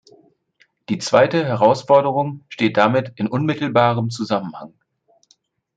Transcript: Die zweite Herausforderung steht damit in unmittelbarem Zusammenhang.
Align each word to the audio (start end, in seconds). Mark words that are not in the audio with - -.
Die 0.89 0.97
zweite 0.97 1.45
Herausforderung 1.45 2.43
steht 2.49 2.75
damit 2.75 3.13
in 3.17 3.27
unmittelbarem 3.27 4.09
Zusammenhang. 4.09 4.73